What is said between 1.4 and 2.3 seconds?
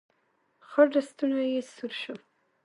يې سور شو.